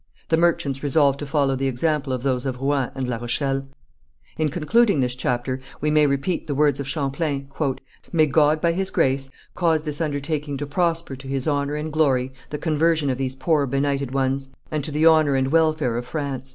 [0.29, 3.67] The merchants resolved to follow the example of those of Rouen and La Rochelle.
[4.35, 7.47] In concluding this chapter we may repeat the words of Champlain:
[8.11, 12.33] "May God by His grace cause this undertaking to prosper to His honour and glory
[12.49, 16.49] the conversion of these poor benighted ones, and to the honour and welfare of France."